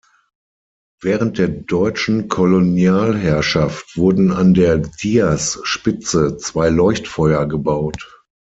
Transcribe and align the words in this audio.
Während 1.01 1.37
der 1.37 1.47
deutschen 1.47 2.27
Kolonialherrschaft 2.27 3.95
wurden 3.97 4.31
an 4.31 4.55
der 4.55 4.79
Diaz-Spitze 4.79 6.37
zwei 6.37 6.69
Leuchtfeuer 6.69 7.45
gebaut. 7.47 8.23